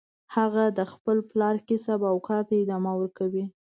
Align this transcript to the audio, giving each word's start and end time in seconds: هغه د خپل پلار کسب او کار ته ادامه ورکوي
هغه 0.35 0.65
د 0.77 0.79
خپل 0.91 1.17
پلار 1.29 1.55
کسب 1.69 1.99
او 2.09 2.17
کار 2.27 2.41
ته 2.47 2.53
ادامه 2.63 2.93
ورکوي 2.97 3.45